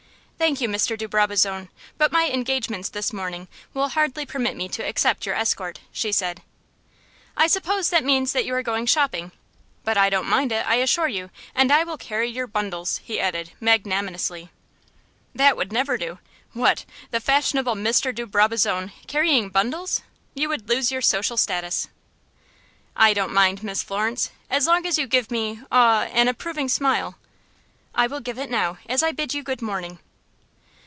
"Thank 0.41 0.59
you, 0.59 0.67
Mr. 0.67 0.97
de 0.97 1.07
Brabazon, 1.07 1.69
but 1.99 2.11
my 2.11 2.27
engagements 2.27 2.89
this 2.89 3.13
morning 3.13 3.47
will 3.75 3.89
hardly 3.89 4.25
permit 4.25 4.57
me 4.57 4.67
to 4.69 4.81
accept 4.83 5.23
your 5.23 5.35
escort," 5.35 5.81
she 5.91 6.11
said. 6.11 6.41
"I 7.37 7.45
suppose 7.45 7.91
that 7.91 8.03
means 8.03 8.31
that 8.33 8.43
you 8.43 8.55
are 8.55 8.63
going 8.63 8.87
shopping; 8.87 9.33
but 9.83 9.99
I 9.99 10.09
don't 10.09 10.25
mind 10.27 10.51
it, 10.51 10.65
I 10.67 10.77
assure 10.77 11.07
you, 11.07 11.29
and 11.53 11.71
I 11.71 11.83
will 11.83 11.95
carry 11.95 12.27
your 12.27 12.47
bundles," 12.47 13.01
he 13.03 13.19
added, 13.19 13.51
magnanimously. 13.59 14.49
"That 15.35 15.55
would 15.57 15.71
never 15.71 15.95
do. 15.95 16.17
What! 16.53 16.85
the 17.11 17.19
fashionable 17.19 17.75
Mr. 17.75 18.13
de 18.13 18.25
Brabazon 18.25 18.93
carrying 19.05 19.47
bundles? 19.49 20.01
You 20.33 20.49
would 20.49 20.67
lose 20.67 20.91
your 20.91 21.03
social 21.03 21.37
status." 21.37 21.87
"I 22.95 23.13
don't 23.13 23.31
mind, 23.31 23.61
Miss 23.61 23.83
Florence, 23.83 24.31
as 24.49 24.65
long 24.65 24.87
as 24.87 24.97
you 24.97 25.05
give 25.05 25.29
me 25.29 25.59
aw 25.71 26.05
an 26.05 26.27
approving 26.27 26.67
smile." 26.67 27.15
"I 27.93 28.07
will 28.07 28.21
give 28.21 28.39
it 28.39 28.49
now, 28.49 28.79
as 28.89 29.03
I 29.03 29.11
bid 29.11 29.35
you 29.35 29.43
good 29.43 29.61
morning." 29.61 29.99